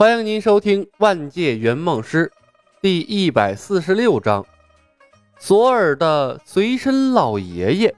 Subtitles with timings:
[0.00, 2.24] 欢迎您收听《万界圆梦师》
[2.80, 4.46] 第一百四十六章：
[5.38, 7.94] 索尔的随身老爷爷。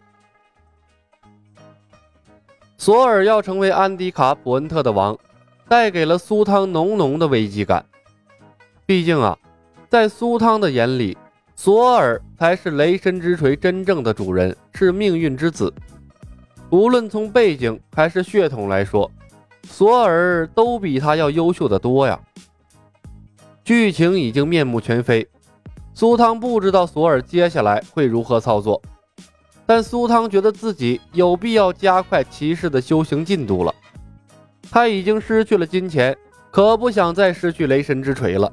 [2.76, 5.16] 索尔要成为安迪卡普恩特的王，
[5.68, 7.86] 带给了苏汤浓浓的危机感。
[8.84, 9.38] 毕竟啊，
[9.88, 11.16] 在苏汤的眼里，
[11.54, 15.72] 索尔才是雷神之锤真正的主人，是命运之子。
[16.70, 19.08] 无论从背景还是血统来说。
[19.68, 22.18] 索尔都比他要优秀的多呀。
[23.64, 25.26] 剧情已经面目全非，
[25.94, 28.82] 苏汤不知道索尔接下来会如何操作，
[29.64, 33.74] 但苏汤觉得自己有必要加快骑士的修行进度了。
[34.70, 36.16] 他已经失去了金钱，
[36.50, 38.52] 可不想再失去雷神之锤了。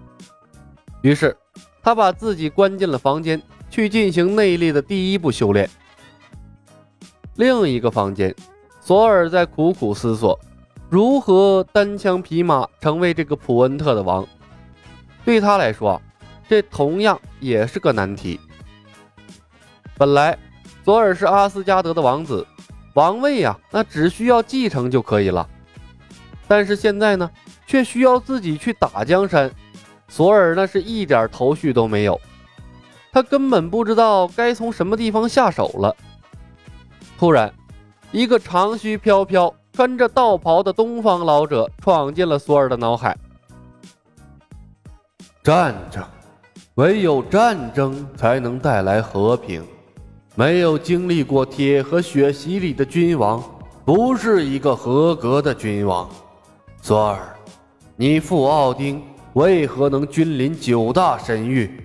[1.01, 1.35] 于是，
[1.81, 5.67] 他把自己关进了房间，去进行内力的第一步修炼。
[7.35, 8.35] 另一个房间，
[8.81, 10.37] 索尔在苦苦思索。
[10.89, 14.25] 如何单枪匹马成为这个普恩特的王？
[15.23, 16.01] 对他来说，
[16.47, 18.39] 这同样也是个难题。
[19.95, 20.35] 本来
[20.83, 22.45] 索尔是阿斯加德的王子，
[22.95, 25.47] 王位呀，那只需要继承就可以了。
[26.47, 27.29] 但是现在呢，
[27.67, 29.51] 却需要自己去打江山。
[30.07, 32.19] 索尔那是一点头绪都没有，
[33.11, 35.95] 他根本不知道该从什么地方下手了。
[37.19, 37.53] 突然，
[38.11, 39.53] 一个长须飘飘。
[39.79, 43.17] 穿着道袍的东方老者闯进了索尔的脑海。
[45.41, 46.03] 战争，
[46.75, 49.63] 唯有战争才能带来和平。
[50.35, 53.41] 没有经历过铁和血洗礼的君王，
[53.85, 56.09] 不是一个合格的君王。
[56.81, 57.33] 索尔，
[57.95, 61.81] 你父奥丁为何能君临九大神域？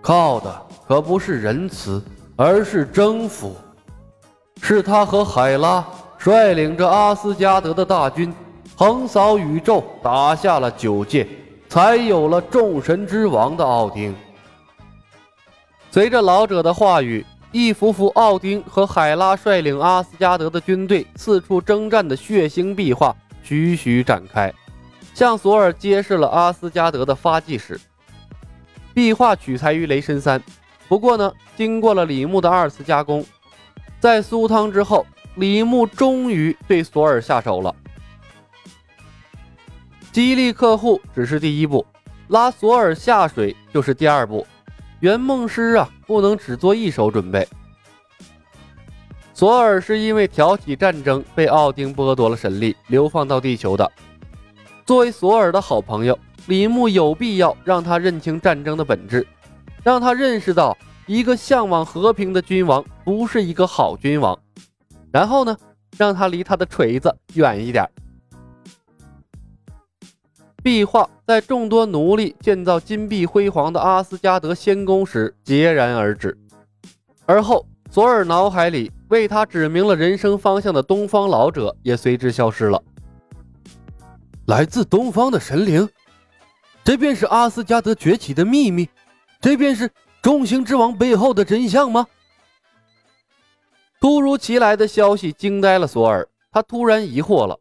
[0.00, 2.00] 靠的可不是仁慈，
[2.36, 3.56] 而是征服。
[4.62, 5.84] 是他和海拉。
[6.24, 8.32] 率领着阿斯加德的大军，
[8.74, 11.28] 横扫宇宙，打下了九界，
[11.68, 14.16] 才有了众神之王的奥丁。
[15.90, 24.50] 随着老者的话语，一幅幅奥丁和海拉率领阿斯加德的军队四处征战的血腥壁画徐徐展开，
[25.12, 27.78] 向索尔揭示了阿斯加德的发迹史。
[28.94, 30.42] 壁画取材于雷神三，
[30.88, 33.22] 不过呢，经过了李牧的二次加工，
[34.00, 35.04] 在苏汤之后。
[35.36, 37.74] 李牧终于对索尔下手了。
[40.12, 41.84] 激励客户只是第一步，
[42.28, 44.46] 拉索尔下水就是第二步。
[45.00, 47.46] 圆梦师啊，不能只做一手准备。
[49.32, 53.90] 索尔是因为挑起战争被奥丁剥夺了神力，流放到地球的。
[54.86, 59.26] 作为索尔的好朋友，李牧有必要让他认清战争的本质，
[59.82, 64.38] 让他认识到一个向往和平的君王不是一个好君王。
[65.14, 65.56] 然后呢，
[65.96, 67.88] 让他离他的锤子远一点。
[70.60, 76.36] 壁画在众多奴隶建造金碧辉煌的阿斯加德仙宫时戛然而止，
[77.26, 82.82] 而后索尔脑海里为他指明了人生方向的东方老者也随之消失了。
[84.46, 85.88] 来自东方的神灵，
[86.82, 88.88] 这便是阿斯加德崛起的秘密，
[89.40, 89.88] 这便是
[90.20, 92.04] 众星之王背后的真相吗？
[94.04, 97.58] 突如其来的消息惊呆了索尔，他突然疑惑了：“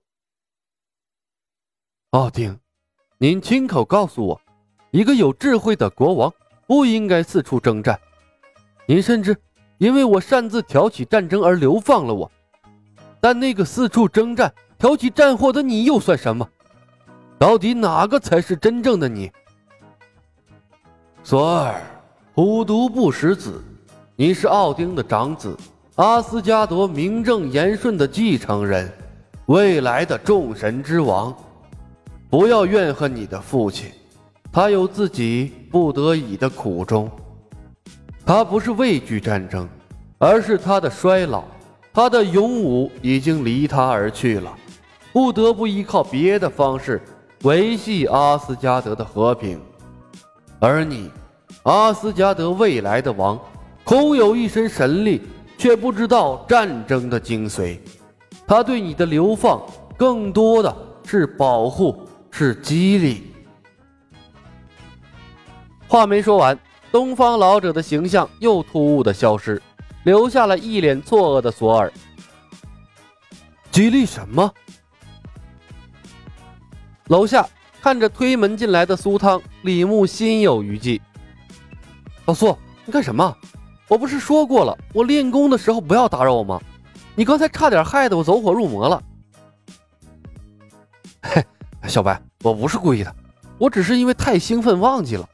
[2.12, 2.59] 奥丁，
[3.18, 4.42] 您亲口告诉我，
[4.92, 6.34] 一个有智慧的国王
[6.68, 7.98] 不应该四处征战。
[8.86, 9.38] 您甚至
[9.78, 12.30] 因为我擅自挑起战争而流放了我。
[13.22, 16.46] 但那个四处征战、挑起战祸的你又算什么？
[17.40, 19.31] 到底哪个才是真正的你？”
[21.24, 21.81] 索尔，
[22.34, 23.64] 虎毒不食子，
[24.18, 25.58] 你是奥丁的长子。
[25.96, 28.92] 阿斯加德名正言顺的继承人，
[29.46, 31.31] 未来的众神之王，
[32.31, 33.92] 不要怨恨你的父亲，
[34.52, 37.08] 他有自己不得已的苦衷。
[38.26, 39.70] 他不是畏惧战争，
[40.18, 41.44] 而是他的衰老，
[41.94, 44.52] 他的勇武已经离他而去了，
[45.12, 47.00] 不得不依靠别的方式
[47.44, 49.62] 维系阿斯加德的和平。
[50.60, 51.12] 而你，
[51.62, 53.39] 阿斯加德未来的王，
[53.84, 55.22] 空有一身神力。
[55.63, 57.80] 却不知道战争的精髓，
[58.45, 59.62] 他对你的流放
[59.95, 60.75] 更多的
[61.06, 63.33] 是保护，是激励。
[65.88, 66.60] 话没说完，
[66.92, 69.62] 东方老者的形象又突兀的消失，
[70.04, 71.89] 留下了一脸错愕的索尔。
[73.71, 74.54] 激励什么？
[77.07, 77.48] 楼下
[77.81, 81.01] 看着推门进来的苏汤，李牧心有余悸。
[82.25, 83.33] 老苏，你干什么？
[83.88, 86.59] 我不是说过了，我练功的时候不要打扰我吗？
[87.15, 89.03] 你刚才差点害得我走火入魔了。
[91.21, 91.45] 嘿，
[91.88, 93.15] 小白，我不是故意的，
[93.57, 95.30] 我只是因为太兴奋忘记了。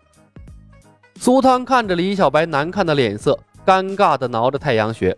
[1.15, 5.17] 苏汤看着李小白难看的脸色，尴尬的挠着太阳穴。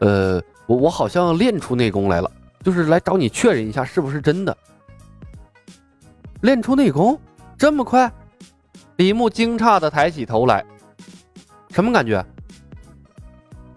[0.00, 2.30] 呃，我我好像练出内功来了，
[2.62, 4.56] 就是来找你确认一下是不是真的。
[6.42, 7.18] 练出内功
[7.56, 8.10] 这么快？
[8.96, 10.64] 李牧惊诧的抬起头来，
[11.70, 12.24] 什么感觉？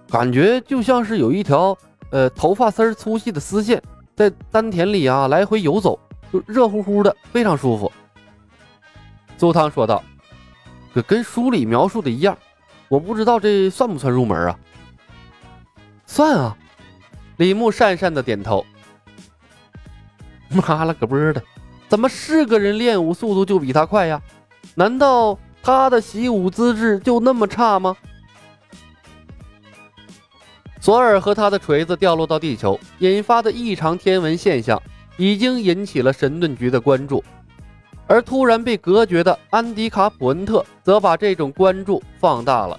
[0.09, 1.77] 感觉就像是有一条
[2.11, 3.81] 呃头发丝粗细的丝线
[4.15, 5.99] 在丹田里啊来回游走，
[6.31, 7.91] 就热乎乎的，非常舒服。
[9.37, 10.03] 周汤说道。
[10.93, 12.37] 可跟书里描述的一样，
[12.87, 14.59] 我不知道这算不算入门啊？
[16.05, 16.55] 算啊！
[17.37, 18.63] 李牧讪讪的点头。
[20.49, 21.41] 妈了个波的，
[21.89, 24.21] 怎么是个人练武速度就比他快呀？
[24.75, 27.95] 难道他的习武资质就那么差吗？
[30.81, 34.81] 索尔和他的锤子掉落到地球引发的异常天文现象，
[35.15, 37.23] 已经引起了神盾局的关注。
[38.07, 42.77] 而突然被隔绝的安迪卡普恩特则把这种关注放大了。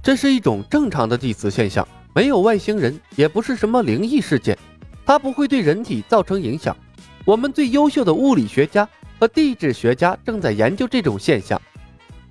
[0.00, 4.56] 这是一种正常的地磁现象，没有外星人，也不是什么灵异事件，
[5.04, 6.76] 它不会对人体造成影响。
[7.24, 8.88] 我们最优秀的物理学家
[9.24, 11.58] 和地质学家正在研究这种现象，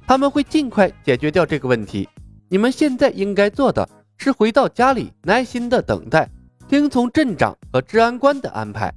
[0.05, 2.07] 他们会尽快解决掉这个问题。
[2.49, 6.29] 你们现在应该做的是回到家里，耐心的等待，
[6.69, 8.93] 听从镇长和治安官的安排。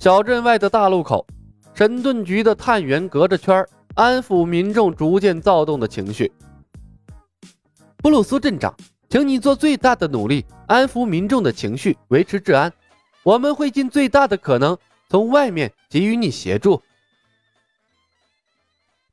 [0.00, 1.24] 小镇外的大路口，
[1.74, 3.64] 神盾局的探员隔着圈
[3.94, 6.32] 安抚民众逐渐躁动的情绪。
[7.98, 8.74] 布鲁斯镇长，
[9.08, 12.72] 请你做最大的努力，安抚民众的情绪，维持治安。
[13.22, 14.76] 我们会尽最大的可能
[15.08, 16.82] 从外面给予你协助。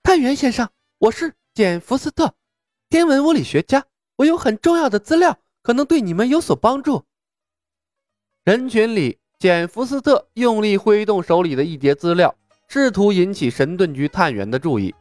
[0.04, 2.34] 探员先生，我是简·福斯特，
[2.90, 3.86] 天文物理学家，
[4.16, 7.04] 我有很重要的资料，可能对你们有所帮助。
[8.44, 9.18] 人群里。
[9.40, 12.36] 简·福斯特用力挥动手里的一叠资料，
[12.68, 14.94] 试图引起神盾局探员的注意。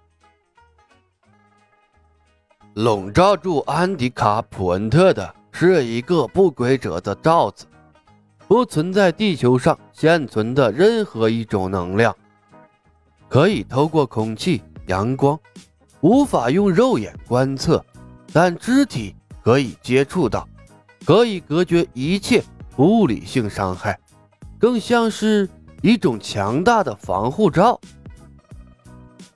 [2.72, 7.66] 笼罩住安迪卡普恩特的是一个不规则的罩子，
[8.50, 12.12] 不存在地球上现存的任何一种能量，
[13.28, 15.38] 可以透过空气、阳光，
[16.00, 17.80] 无法用肉眼观测，
[18.32, 19.14] 但肢体
[19.44, 20.48] 可以接触到，
[21.06, 22.42] 可以隔绝一切
[22.78, 23.96] 物理性伤害。
[24.58, 25.48] 更像是
[25.80, 27.80] 一种强大的防护罩。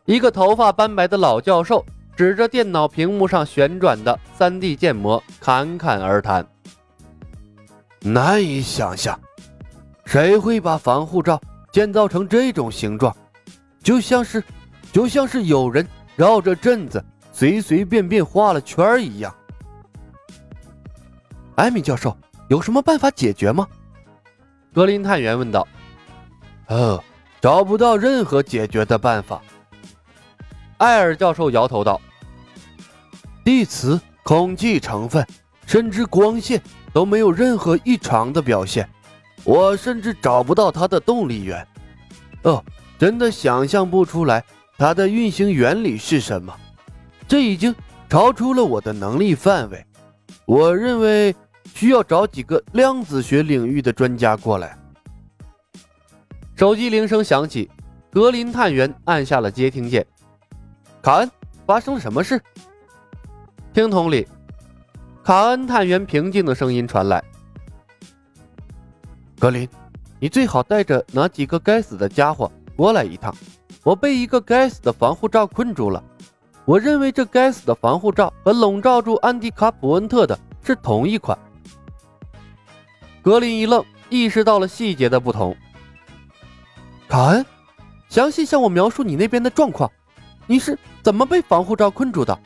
[0.06, 6.44] 一个头发斑白的老教授指着电脑屏幕上旋转的 3D 建模，侃侃而谈
[8.06, 9.18] ：“难以想象，
[10.04, 11.40] 谁会把防护罩
[11.72, 13.16] 建造成这种形状？
[13.82, 14.44] 就像是，
[14.92, 17.02] 就像是有人绕着镇子
[17.32, 19.34] 随随便便画了圈一样。”
[21.56, 22.14] 艾米教授，
[22.48, 23.66] 有什么办法解决吗？
[24.74, 25.66] 格林探员问道
[26.68, 27.02] ：“呃，
[27.40, 29.40] 找不到任何解决的办法。”
[30.76, 31.98] 艾尔教授摇头道
[33.42, 35.26] ：“地磁、空气成分，
[35.66, 36.62] 甚至光线
[36.92, 38.88] 都没有任何异常的表现。
[39.44, 41.66] 我甚至找不到它的动力源。
[42.42, 42.64] 哦，
[42.98, 44.44] 真的想象不出来
[44.78, 46.54] 它的运行原理是什么。
[47.26, 47.74] 这已经
[48.08, 49.84] 超出了我的能力范围。
[50.46, 51.34] 我认为。”
[51.74, 54.78] 需要找几个量子学领域的专家过来。
[56.54, 57.68] 手机铃声响起，
[58.12, 60.06] 格林探员按下了接听键。
[61.02, 61.28] 卡恩，
[61.66, 62.40] 发生了什么事？
[63.72, 64.28] 听筒里，
[65.24, 67.24] 卡恩探员平静的声音传来
[69.40, 69.66] ：“格林，
[70.20, 73.34] 你最好带着那几个该死的家伙过来一趟。
[73.82, 76.04] 我被一个该死的防护罩困住了。
[76.66, 81.38] 我认为这该死的防护罩和笼罩住安迪卡普恩特的是同一款。”
[83.24, 85.56] 格林一愣，意识到了细节的不同。
[87.08, 87.46] 卡恩，
[88.10, 89.90] 详细向我描述你那边的状况。
[90.46, 92.38] 你是怎么被防护罩困住的？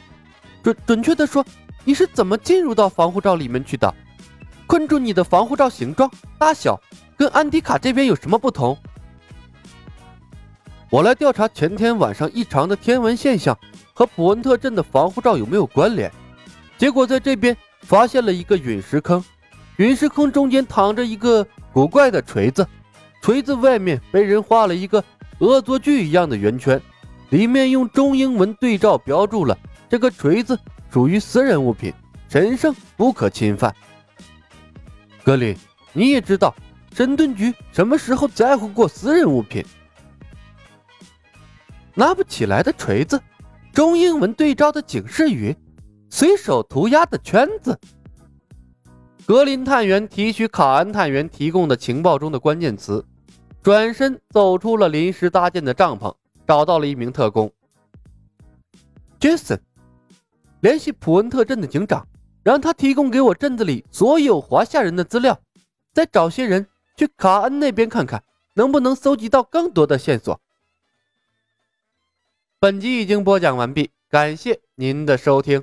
[0.63, 1.45] 准准确的说，
[1.89, 3.95] 你是怎么进入到防护罩里面去的？
[4.67, 6.79] 困住你的防护罩形状、大小
[7.17, 8.77] 跟安迪卡这边有什么不同？
[10.91, 13.59] 我来调查前天晚上异常的天文现象
[13.95, 16.13] 和伯恩特镇的防护罩有没有关联，
[16.77, 19.25] 结果在这边发现了一个陨石坑。
[19.77, 22.69] 陨石坑中间躺着一个古怪的锤子，
[23.23, 25.03] 锤子外面被人画了一个
[25.39, 26.79] 恶作剧一样的圆圈，
[27.31, 29.57] 里面用中英文对照标注了
[29.89, 31.93] 这个锤子属于私人物品，
[32.29, 33.75] 神圣不可侵犯。
[35.23, 35.57] 格林，
[35.93, 36.55] 你也知道，
[36.95, 39.65] 神盾局什么时候在乎过私人物品？
[41.95, 43.21] 拿不起来的锤子，
[43.73, 45.55] 中英文对照的警示语，
[46.09, 47.79] 随手涂鸦的圈子。
[49.27, 53.05] 格林探员提取卡恩探员提供的情报中的关键词，
[53.63, 56.15] 转身走出了临时搭建的帐篷，
[56.47, 57.53] 找到了一名特工。
[59.21, 59.59] Jason，
[60.61, 62.07] 联系普恩特镇的警长，
[62.43, 65.41] 让他提供给我镇子里所有华夏人的资料，
[65.93, 68.23] 再找些人去卡恩那边看看，
[68.55, 70.41] 能不能搜集到更多的线索。
[72.59, 75.63] 本集已经播讲完毕，感谢您的收听。